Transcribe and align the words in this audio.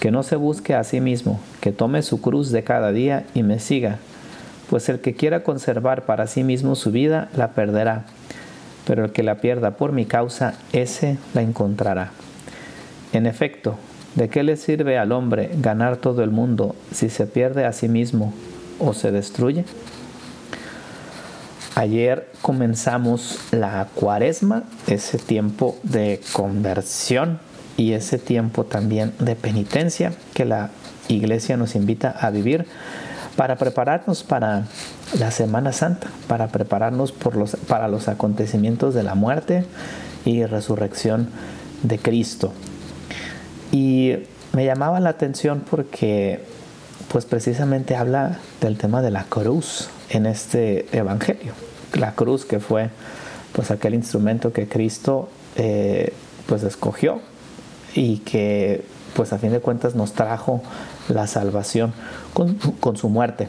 que 0.00 0.10
no 0.10 0.22
se 0.22 0.36
busque 0.36 0.74
a 0.74 0.84
sí 0.84 1.00
mismo, 1.00 1.40
que 1.60 1.72
tome 1.72 2.02
su 2.02 2.20
cruz 2.20 2.50
de 2.50 2.64
cada 2.64 2.92
día 2.92 3.24
y 3.34 3.42
me 3.42 3.58
siga, 3.58 3.98
pues 4.68 4.88
el 4.88 5.00
que 5.00 5.14
quiera 5.14 5.42
conservar 5.42 6.04
para 6.04 6.26
sí 6.26 6.42
mismo 6.42 6.74
su 6.74 6.90
vida 6.90 7.28
la 7.36 7.52
perderá, 7.52 8.04
pero 8.86 9.04
el 9.04 9.12
que 9.12 9.22
la 9.22 9.36
pierda 9.36 9.72
por 9.72 9.92
mi 9.92 10.06
causa, 10.06 10.54
ese 10.72 11.18
la 11.34 11.42
encontrará. 11.42 12.10
En 13.12 13.26
efecto, 13.26 13.76
¿de 14.14 14.28
qué 14.28 14.42
le 14.42 14.56
sirve 14.56 14.98
al 14.98 15.12
hombre 15.12 15.50
ganar 15.58 15.96
todo 15.96 16.22
el 16.22 16.30
mundo 16.30 16.74
si 16.92 17.08
se 17.08 17.26
pierde 17.26 17.64
a 17.64 17.72
sí 17.72 17.88
mismo 17.88 18.34
o 18.78 18.92
se 18.92 19.12
destruye? 19.12 19.64
Ayer 21.76 22.28
comenzamos 22.40 23.38
la 23.50 23.88
cuaresma, 23.94 24.64
ese 24.86 25.18
tiempo 25.18 25.76
de 25.82 26.20
conversión 26.32 27.40
y 27.76 27.92
ese 27.92 28.18
tiempo 28.18 28.64
también 28.64 29.12
de 29.18 29.36
penitencia 29.36 30.12
que 30.32 30.44
la 30.44 30.70
iglesia 31.08 31.56
nos 31.56 31.74
invita 31.74 32.10
a 32.10 32.30
vivir 32.30 32.66
para 33.36 33.56
prepararnos 33.56 34.22
para 34.22 34.66
la 35.18 35.30
Semana 35.30 35.72
Santa, 35.72 36.08
para 36.28 36.48
prepararnos 36.48 37.12
por 37.12 37.36
los, 37.36 37.56
para 37.68 37.88
los 37.88 38.08
acontecimientos 38.08 38.94
de 38.94 39.02
la 39.02 39.14
muerte 39.14 39.64
y 40.24 40.44
resurrección 40.44 41.28
de 41.82 41.98
Cristo. 41.98 42.52
Y 43.72 44.14
me 44.52 44.64
llamaba 44.64 45.00
la 45.00 45.10
atención 45.10 45.64
porque 45.68 46.44
pues 47.08 47.24
precisamente 47.24 47.96
habla 47.96 48.38
del 48.60 48.78
tema 48.78 49.02
de 49.02 49.10
la 49.10 49.24
cruz 49.24 49.88
en 50.10 50.26
este 50.26 50.86
evangelio. 50.96 51.52
La 51.94 52.14
cruz 52.14 52.44
que 52.44 52.60
fue 52.60 52.90
pues 53.52 53.70
aquel 53.70 53.94
instrumento 53.94 54.52
que 54.52 54.68
Cristo 54.68 55.28
eh, 55.56 56.12
pues 56.46 56.62
escogió 56.62 57.20
y 57.94 58.18
que 58.18 58.84
pues 59.14 59.32
a 59.32 59.38
fin 59.38 59.52
de 59.52 59.60
cuentas 59.60 59.94
nos 59.94 60.12
trajo 60.12 60.62
la 61.08 61.26
salvación 61.26 61.92
con, 62.32 62.96
su 62.96 63.08
muerte. 63.08 63.48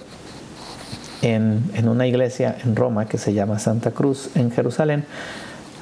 En, 1.22 1.64
en, 1.74 1.90
una 1.90 2.06
iglesia 2.06 2.56
en 2.64 2.76
Roma 2.76 3.08
que 3.08 3.18
se 3.18 3.34
llama 3.34 3.58
Santa 3.58 3.92
Cruz 3.92 4.30
en 4.36 4.52
Jerusalén 4.52 5.06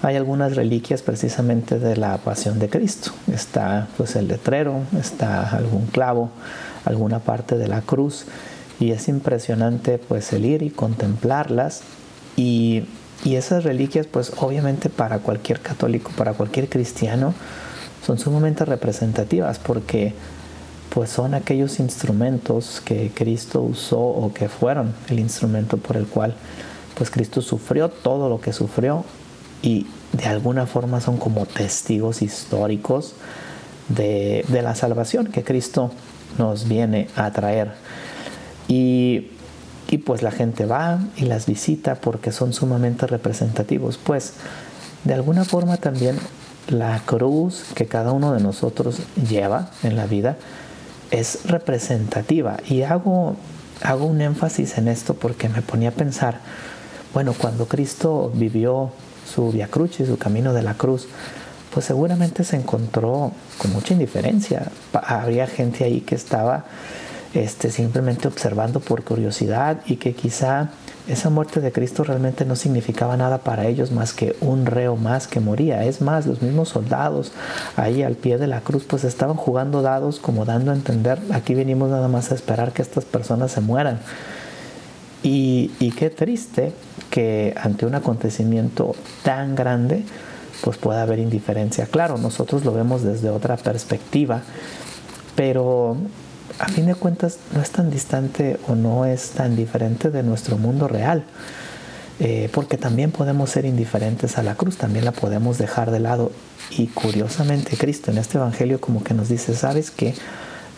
hay 0.03 0.17
algunas 0.17 0.55
reliquias 0.55 1.01
precisamente 1.01 1.79
de 1.79 1.95
la 1.95 2.17
pasión 2.17 2.59
de 2.59 2.69
Cristo. 2.69 3.11
Está 3.31 3.87
pues 3.95 4.17
el 4.17 4.27
letrero, 4.27 4.81
está 4.99 5.49
algún 5.49 5.87
clavo, 5.87 6.29
alguna 6.83 7.19
parte 7.19 7.57
de 7.57 7.69
la 7.69 7.81
cruz 7.81 8.25
y 8.81 8.91
es 8.91 9.07
impresionante 9.07 9.97
pues 9.97 10.33
el 10.33 10.45
ir 10.45 10.61
y 10.61 10.71
contemplarlas 10.71 11.83
y, 12.35 12.83
y 13.23 13.35
esas 13.35 13.63
reliquias 13.63 14.05
pues 14.05 14.33
obviamente 14.37 14.89
para 14.89 15.19
cualquier 15.19 15.61
católico, 15.61 16.11
para 16.17 16.33
cualquier 16.33 16.67
cristiano 16.67 17.33
son 18.05 18.19
sumamente 18.19 18.65
representativas 18.65 19.59
porque 19.59 20.13
pues 20.89 21.09
son 21.09 21.33
aquellos 21.33 21.79
instrumentos 21.79 22.81
que 22.83 23.11
Cristo 23.13 23.61
usó 23.61 23.99
o 23.99 24.31
que 24.33 24.49
fueron 24.49 24.93
el 25.09 25.19
instrumento 25.19 25.77
por 25.77 25.97
el 25.97 26.05
cual 26.05 26.35
pues 26.95 27.09
Cristo 27.09 27.41
sufrió 27.41 27.89
todo 27.89 28.29
lo 28.29 28.39
que 28.39 28.53
sufrió 28.53 29.03
y 29.63 29.87
de 30.11 30.25
alguna 30.25 30.67
forma 30.67 31.01
son 31.01 31.17
como 31.17 31.45
testigos 31.45 32.21
históricos 32.21 33.13
de, 33.89 34.45
la 34.49 34.75
salvación 34.75 35.27
que 35.27 35.43
Cristo 35.43 35.91
nos 36.37 36.67
viene 36.67 37.07
a 37.15 37.31
traer. 37.31 37.71
Y, 38.67 39.29
y 39.89 39.97
pues 39.99 40.21
la 40.21 40.31
gente 40.31 40.65
va 40.65 40.99
y 41.17 41.25
las 41.25 41.45
visita 41.45 41.95
porque 41.95 42.31
son 42.31 42.53
sumamente 42.53 43.07
representativos. 43.07 43.97
Pues 43.97 44.33
de 45.03 45.13
alguna 45.13 45.43
forma 45.43 45.77
también 45.77 46.17
la 46.67 47.01
cruz 47.05 47.65
que 47.75 47.87
cada 47.87 48.11
uno 48.11 48.33
de 48.33 48.41
nosotros 48.41 48.99
lleva 49.29 49.69
en 49.83 49.95
la 49.95 50.05
vida 50.05 50.37
es 51.11 51.45
representativa. 51.45 52.57
Y 52.67 52.81
hago, 52.83 53.35
hago 53.81 54.05
un 54.05 54.21
énfasis 54.21 54.77
en 54.77 54.87
esto 54.87 55.13
porque 55.13 55.49
me 55.49 55.61
ponía 55.61 55.89
a 55.89 55.93
pensar, 55.93 56.39
bueno, 57.13 57.33
cuando 57.37 57.67
Cristo 57.67 58.31
vivió 58.33 58.91
su 59.31 59.51
Via 59.51 59.67
Crucis, 59.67 60.07
su 60.07 60.17
camino 60.17 60.53
de 60.53 60.63
la 60.63 60.73
cruz, 60.73 61.07
pues 61.73 61.85
seguramente 61.85 62.43
se 62.43 62.55
encontró 62.55 63.31
con 63.57 63.73
mucha 63.73 63.93
indiferencia. 63.93 64.71
Había 64.93 65.47
gente 65.47 65.83
ahí 65.83 66.01
que 66.01 66.15
estaba 66.15 66.65
este, 67.33 67.71
simplemente 67.71 68.27
observando 68.27 68.79
por 68.79 69.03
curiosidad 69.03 69.81
y 69.85 69.95
que 69.95 70.13
quizá 70.13 70.69
esa 71.07 71.29
muerte 71.29 71.59
de 71.59 71.71
Cristo 71.71 72.03
realmente 72.03 72.45
no 72.45 72.55
significaba 72.55 73.17
nada 73.17 73.39
para 73.39 73.67
ellos 73.67 73.91
más 73.91 74.13
que 74.13 74.35
un 74.39 74.65
reo 74.65 74.95
más 74.95 75.27
que 75.27 75.39
moría. 75.39 75.83
Es 75.83 76.01
más, 76.01 76.25
los 76.25 76.41
mismos 76.41 76.69
soldados 76.69 77.31
ahí 77.75 78.03
al 78.03 78.15
pie 78.15 78.37
de 78.37 78.47
la 78.47 78.61
cruz 78.61 78.85
pues 78.85 79.03
estaban 79.03 79.35
jugando 79.35 79.81
dados 79.81 80.19
como 80.19 80.45
dando 80.45 80.71
a 80.71 80.75
entender, 80.75 81.19
aquí 81.33 81.55
venimos 81.55 81.89
nada 81.89 82.07
más 82.07 82.31
a 82.31 82.35
esperar 82.35 82.71
que 82.71 82.81
estas 82.81 83.05
personas 83.05 83.51
se 83.51 83.61
mueran. 83.61 83.99
Y, 85.23 85.69
qué 85.97 86.09
triste 86.09 86.73
que 87.09 87.55
ante 87.61 87.85
un 87.85 87.95
acontecimiento 87.95 88.93
tan 89.23 89.55
grande 89.55 90.03
pues 90.61 90.77
pueda 90.77 91.01
haber 91.01 91.19
indiferencia. 91.19 91.85
Claro, 91.85 92.17
nosotros 92.17 92.65
lo 92.65 92.73
vemos 92.73 93.03
desde 93.03 93.29
otra 93.29 93.55
perspectiva, 93.55 94.41
pero 95.35 95.97
a 96.59 96.67
fin 96.67 96.85
de 96.85 96.95
cuentas 96.95 97.37
no 97.53 97.61
es 97.61 97.71
tan 97.71 97.89
distante 97.89 98.59
o 98.67 98.75
no 98.75 99.05
es 99.05 99.31
tan 99.31 99.55
diferente 99.55 100.11
de 100.11 100.23
nuestro 100.23 100.57
mundo 100.57 100.87
real. 100.87 101.23
Eh, 102.19 102.49
porque 102.53 102.77
también 102.77 103.11
podemos 103.11 103.49
ser 103.49 103.65
indiferentes 103.65 104.37
a 104.37 104.43
la 104.43 104.55
cruz, 104.55 104.77
también 104.77 105.03
la 105.03 105.11
podemos 105.11 105.57
dejar 105.57 105.91
de 105.91 105.99
lado. 105.99 106.31
Y 106.69 106.87
curiosamente 106.87 107.75
Cristo 107.75 108.11
en 108.11 108.17
este 108.17 108.37
Evangelio 108.37 108.79
como 108.79 109.03
que 109.03 109.13
nos 109.13 109.29
dice, 109.29 109.55
¿sabes 109.55 109.91
que 109.91 110.13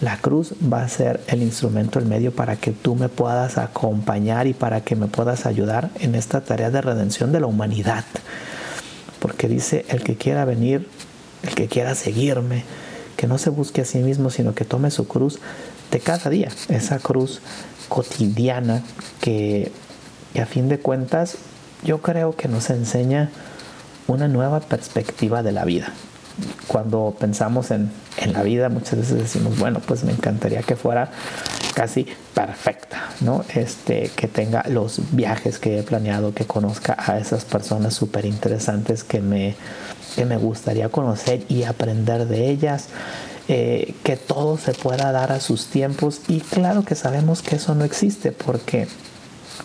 La 0.02 0.18
cruz 0.18 0.54
va 0.62 0.84
a 0.84 0.90
ser 0.90 1.22
el 1.28 1.42
instrumento, 1.42 2.00
el 2.00 2.06
medio 2.06 2.34
para 2.34 2.58
que 2.58 2.72
tú 2.72 2.96
me 2.96 3.08
puedas 3.08 3.58
acompañar 3.58 4.46
y 4.46 4.54
para 4.54 4.82
que 4.82 4.98
me 4.98 5.08
puedas 5.08 5.46
ayudar 5.46 5.90
en 6.00 6.16
esta 6.16 6.42
tarea 6.42 6.70
de 6.70 6.82
redención 6.82 7.32
de 7.32 7.40
la 7.40 7.48
humanidad. 7.48 8.04
Porque 9.20 9.48
dice, 9.48 9.86
el 9.88 10.04
que 10.04 10.16
quiera 10.18 10.44
venir, 10.44 10.90
el 11.44 11.56
que 11.56 11.68
quiera 11.68 11.96
seguirme, 11.96 12.66
que 13.16 13.28
no 13.28 13.38
se 13.38 13.50
busque 13.50 13.82
a 13.82 13.86
sí 13.86 14.00
mismo, 14.00 14.30
sino 14.30 14.54
que 14.54 14.66
tome 14.66 14.92
su 14.92 15.08
cruz 15.08 15.40
de 15.92 16.00
cada 16.00 16.30
día, 16.30 16.50
esa 16.70 17.00
cruz 17.00 17.42
cotidiana 17.90 18.84
que, 19.22 19.72
a 20.42 20.46
fin 20.46 20.68
de 20.68 20.80
cuentas 20.80 21.38
yo 21.84 22.02
creo 22.02 22.36
que 22.36 22.48
nos 22.50 22.70
enseña 22.70 23.30
una 24.08 24.28
nueva 24.28 24.60
perspectiva 24.60 25.44
de 25.44 25.52
la 25.52 25.64
vida. 25.64 25.94
Cuando 26.68 27.16
pensamos 27.18 27.72
en, 27.72 27.90
en, 28.18 28.34
la 28.34 28.44
vida 28.44 28.68
muchas 28.68 29.00
veces 29.00 29.18
decimos, 29.18 29.58
bueno, 29.58 29.80
pues 29.86 30.04
me 30.04 30.12
encantaría 30.12 30.62
que 30.64 30.76
fuera 30.76 31.12
casi 31.76 32.08
perfecta, 32.34 33.10
¿no? 33.22 33.46
Este, 33.54 34.10
que 34.16 34.28
tenga 34.28 34.64
los 34.68 35.14
viajes 35.16 35.60
que 35.60 35.78
he 35.78 35.84
planeado, 35.84 36.34
que 36.34 36.46
conozca 36.46 36.96
a 36.98 37.20
esas 37.20 37.46
personas 37.46 37.94
súper 37.94 38.26
interesantes 38.26 39.04
que 39.04 39.20
me, 39.20 39.56
que 40.16 40.26
me 40.26 40.38
gustaría 40.38 40.90
conocer 40.90 41.44
y 41.50 41.64
aprender 41.64 42.28
de 42.28 42.50
ellas, 42.50 42.88
eh, 43.50 43.94
que 44.04 44.16
todo 44.16 44.58
se 44.58 44.74
pueda 44.74 45.12
dar 45.12 45.32
a 45.32 45.42
sus 45.42 45.68
tiempos 45.68 46.22
y 46.28 46.40
claro 46.40 46.84
que 46.84 46.96
sabemos 46.96 47.42
que 47.44 47.58
eso 47.58 47.76
no 47.76 47.84
existe 47.84 48.32
porque 48.32 48.88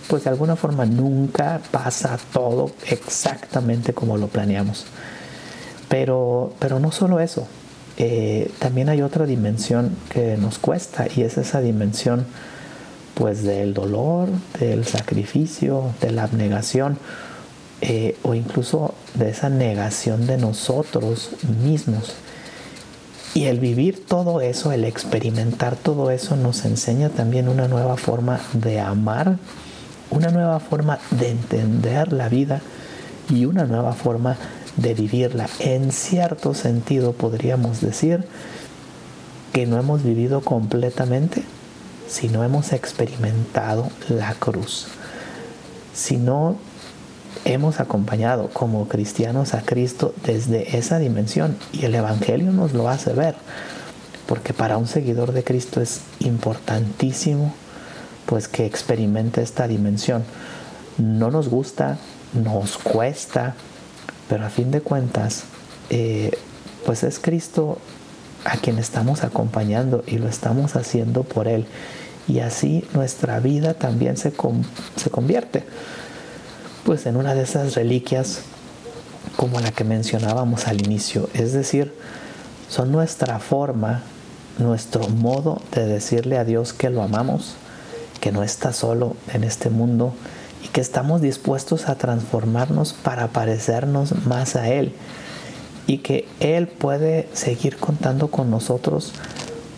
pues 0.09 0.25
de 0.25 0.31
alguna 0.31 0.57
forma 0.57 0.85
nunca 0.85 1.61
pasa 1.71 2.19
todo 2.33 2.73
exactamente 2.89 3.95
como 3.95 4.17
lo 4.17 4.27
planeamos. 4.27 4.85
Pero, 5.89 6.55
pero 6.59 6.79
no 6.79 6.93
solo 6.93 7.21
eso, 7.21 7.47
eh, 8.03 8.51
también 8.59 8.89
hay 8.89 9.03
otra 9.03 9.27
dimensión 9.27 9.95
que 10.09 10.39
nos 10.39 10.59
cuesta 10.59 11.07
y 11.15 11.21
es 11.21 11.37
esa 11.37 11.61
dimensión 11.61 12.25
pues 13.13 13.43
del 13.43 13.75
dolor, 13.75 14.31
del 14.59 14.87
sacrificio, 14.87 15.93
de 16.01 16.11
la 16.11 16.23
abnegación 16.23 16.97
eh, 17.83 18.17
o 18.23 18.33
incluso 18.33 18.95
de 19.13 19.29
esa 19.29 19.51
negación 19.51 20.27
de 20.27 20.39
nosotros 20.39 21.33
mismos. 21.63 22.15
Y 23.35 23.45
el 23.45 23.61
vivir 23.61 24.07
todo 24.07 24.41
eso, 24.41 24.73
el 24.73 24.85
experimentar 24.85 25.77
todo 25.77 26.11
eso 26.11 26.37
nos 26.37 26.65
enseña 26.65 27.11
también 27.11 27.51
una 27.51 27.69
nueva 27.69 27.99
forma 27.99 28.41
de 28.55 28.81
amar, 28.81 29.37
una 30.09 30.31
nueva 30.31 30.59
forma 30.59 31.01
de 31.11 31.33
entender 31.33 32.15
la 32.15 32.31
vida 32.31 32.63
y 33.29 33.45
una 33.45 33.65
nueva 33.65 33.93
forma 33.93 34.31
de 34.33 34.60
vivirla. 34.77 35.49
En 35.59 35.93
cierto 35.93 36.55
sentido 36.55 37.13
podríamos 37.13 37.81
decir 37.81 38.25
que 39.53 39.67
no 39.67 39.79
hemos 39.79 40.03
vivido 40.03 40.41
completamente 40.41 41.43
si 42.09 42.29
no 42.29 42.45
hemos 42.45 42.73
experimentado 42.73 43.89
la 44.09 44.35
cruz. 44.35 44.89
Si 45.95 46.17
no 46.17 46.57
hemos 47.45 47.81
acompañado 47.81 48.51
como 48.53 48.89
cristianos 48.89 49.55
a 49.55 49.63
Cristo 49.63 50.15
desde 50.25 50.77
esa 50.77 50.99
dimensión 50.99 51.57
y 51.73 51.85
el 51.85 51.95
Evangelio 51.95 52.53
nos 52.53 52.73
lo 52.73 52.89
hace 52.89 53.13
ver, 53.13 53.37
porque 54.27 54.53
para 54.53 54.77
un 54.77 54.87
seguidor 54.87 55.33
de 55.33 55.45
Cristo 55.45 55.81
es 55.81 56.01
importantísimo 56.21 57.55
pues 58.27 58.47
que 58.47 58.67
experimente 58.67 59.43
esta 59.43 59.67
dimensión. 59.67 60.25
No 60.99 61.31
nos 61.31 61.49
gusta, 61.49 61.99
nos 62.33 62.79
cuesta, 62.79 63.55
pero 64.31 64.47
a 64.47 64.49
fin 64.49 64.71
de 64.71 64.81
cuentas, 64.81 65.43
eh, 65.91 66.31
pues 66.87 67.03
es 67.03 67.19
Cristo 67.19 67.79
a 68.45 68.57
quien 68.59 68.79
estamos 68.79 69.25
acompañando 69.25 70.05
y 70.07 70.19
lo 70.19 70.29
estamos 70.29 70.77
haciendo 70.77 71.25
por 71.25 71.49
Él. 71.49 71.67
Y 72.29 72.39
así 72.39 72.87
nuestra 72.95 73.41
vida 73.41 73.75
también 73.75 74.17
se, 74.17 74.33
se 74.97 75.11
convierte 75.11 75.65
pues 76.85 77.07
en 77.07 77.17
una 77.17 77.35
de 77.35 77.43
esas 77.43 77.75
reliquias 77.75 78.43
como 79.37 79.59
la 79.59 79.73
que 79.73 79.83
mencionábamos 79.83 80.69
al 80.69 80.81
inicio. 80.81 81.29
Es 81.35 81.53
decir, 81.53 81.93
son 82.69 82.93
nuestra 82.93 83.41
forma, 83.41 84.03
nuestro 84.59 85.09
modo 85.09 85.61
de 85.75 85.87
decirle 85.87 86.39
a 86.39 86.45
Dios 86.45 86.73
que 86.73 86.89
lo 86.89 87.03
amamos, 87.03 87.55
que 88.21 88.31
no 88.31 88.45
está 88.45 88.73
solo 88.73 89.17
en 89.35 89.43
este 89.43 89.71
mundo 89.71 90.15
y 90.65 90.69
que 90.69 90.81
estamos 90.81 91.21
dispuestos 91.21 91.89
a 91.89 91.97
transformarnos 91.97 92.93
para 92.93 93.29
parecernos 93.29 94.27
más 94.27 94.57
a 94.57 94.69
Él 94.69 94.93
y 95.87 95.99
que 95.99 96.29
Él 96.41 96.69
puede 96.69 97.29
seguir 97.33 97.77
contando 97.77 98.29
con 98.29 98.51
nosotros 98.51 99.13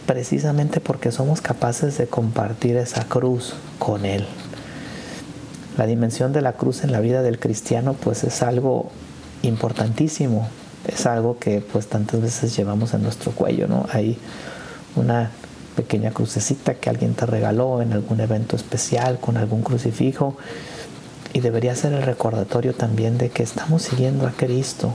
precisamente 0.06 0.80
porque 0.80 1.12
somos 1.12 1.40
capaces 1.40 1.96
de 1.98 2.06
compartir 2.06 2.76
esa 2.76 3.04
cruz 3.04 3.54
con 3.78 4.04
Él. 4.04 4.26
La 5.78 5.86
dimensión 5.86 6.32
de 6.32 6.42
la 6.42 6.52
cruz 6.52 6.84
en 6.84 6.92
la 6.92 7.00
vida 7.00 7.22
del 7.22 7.38
cristiano 7.38 7.94
pues 7.94 8.24
es 8.24 8.42
algo 8.42 8.90
importantísimo, 9.42 10.48
es 10.86 11.06
algo 11.06 11.38
que 11.38 11.60
pues 11.60 11.86
tantas 11.86 12.20
veces 12.20 12.54
llevamos 12.56 12.92
en 12.94 13.02
nuestro 13.02 13.32
cuello, 13.32 13.68
¿no? 13.68 13.86
Hay 13.92 14.18
una 14.96 15.30
pequeña 15.76 16.10
crucecita 16.10 16.74
que 16.74 16.90
alguien 16.90 17.14
te 17.14 17.26
regaló 17.26 17.82
en 17.82 17.92
algún 17.92 18.20
evento 18.20 18.56
especial 18.56 19.18
con 19.20 19.36
algún 19.36 19.62
crucifijo 19.62 20.36
y 21.32 21.40
debería 21.40 21.74
ser 21.74 21.92
el 21.92 22.02
recordatorio 22.02 22.74
también 22.74 23.18
de 23.18 23.30
que 23.30 23.42
estamos 23.42 23.82
siguiendo 23.82 24.26
a 24.26 24.32
Cristo, 24.32 24.92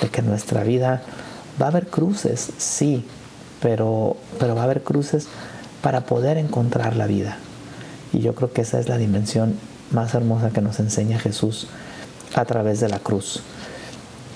de 0.00 0.08
que 0.08 0.22
nuestra 0.22 0.62
vida 0.62 1.02
va 1.60 1.66
a 1.66 1.68
haber 1.70 1.88
cruces, 1.88 2.52
sí, 2.58 3.04
pero, 3.60 4.16
pero 4.38 4.54
va 4.54 4.62
a 4.62 4.64
haber 4.64 4.82
cruces 4.82 5.26
para 5.82 6.02
poder 6.02 6.38
encontrar 6.38 6.96
la 6.96 7.06
vida. 7.06 7.38
Y 8.12 8.20
yo 8.20 8.34
creo 8.34 8.52
que 8.52 8.62
esa 8.62 8.78
es 8.78 8.88
la 8.88 8.98
dimensión 8.98 9.58
más 9.90 10.14
hermosa 10.14 10.50
que 10.50 10.60
nos 10.60 10.78
enseña 10.80 11.18
Jesús 11.18 11.66
a 12.34 12.44
través 12.44 12.80
de 12.80 12.88
la 12.88 13.00
cruz. 13.00 13.42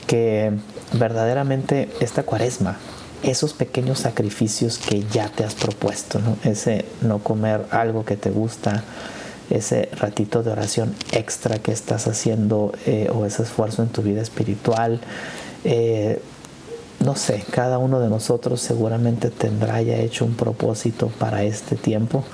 Que 0.07 0.53
verdaderamente 0.93 1.91
esta 2.01 2.23
cuaresma, 2.23 2.79
esos 3.23 3.53
pequeños 3.53 4.01
sacrificios 4.01 4.79
que 4.79 5.05
ya 5.13 5.29
te 5.29 5.45
has 5.45 5.55
propuesto, 5.55 6.21
ese 6.45 6.85
no 7.03 7.19
comer 7.19 7.67
algo 7.71 8.05
que 8.05 8.17
te 8.17 8.31
gusta, 8.31 8.85
ese 9.51 9.89
ratito 9.97 10.43
de 10.43 10.51
oración 10.51 10.95
extra 11.13 11.59
que 11.59 11.73
estás 11.73 12.07
haciendo 12.07 12.73
eh, 12.87 13.11
o 13.13 13.25
ese 13.25 13.43
esfuerzo 13.43 13.83
en 13.83 13.89
tu 13.89 14.03
vida 14.03 14.21
espiritual, 14.21 15.01
eh, 15.65 16.21
no 17.01 17.17
sé, 17.17 17.45
cada 17.51 17.79
uno 17.79 18.01
de 18.01 18.09
nosotros 18.09 18.61
seguramente 18.61 19.31
tendrá 19.31 19.81
ya 19.83 19.97
hecho 19.97 20.25
un 20.25 20.35
propósito 20.35 21.09
para 21.19 21.45
este 21.45 21.77
tiempo, 21.77 22.25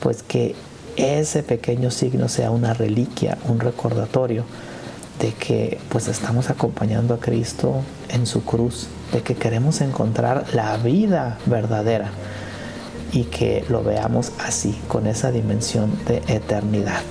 pues 0.00 0.22
que 0.22 0.54
ese 0.96 1.42
pequeño 1.42 1.90
signo 1.90 2.28
sea 2.28 2.50
una 2.50 2.74
reliquia, 2.74 3.38
un 3.48 3.60
recordatorio 3.60 4.44
de 5.20 5.32
que 5.32 5.78
pues 5.90 6.08
estamos 6.08 6.50
acompañando 6.50 7.14
a 7.14 7.20
Cristo 7.20 7.82
en 8.08 8.26
su 8.26 8.42
cruz, 8.42 8.88
de 9.12 9.22
que 9.22 9.34
queremos 9.34 9.80
encontrar 9.80 10.44
la 10.54 10.76
vida 10.76 11.38
verdadera 11.46 12.10
y 13.12 13.24
que 13.24 13.64
lo 13.68 13.82
veamos 13.82 14.32
así, 14.38 14.78
con 14.88 15.06
esa 15.06 15.32
dimensión 15.32 15.92
de 16.06 16.22
eternidad. 16.28 17.02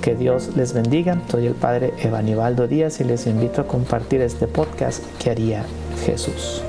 Que 0.00 0.14
Dios 0.16 0.50
les 0.56 0.72
bendiga. 0.72 1.20
Soy 1.30 1.46
el 1.46 1.54
Padre 1.54 1.92
Evanibaldo 1.98 2.66
Díaz 2.66 3.00
y 3.00 3.04
les 3.04 3.26
invito 3.26 3.60
a 3.60 3.66
compartir 3.66 4.20
este 4.20 4.46
podcast 4.48 5.02
que 5.18 5.30
haría 5.30 5.64
Jesús. 6.04 6.62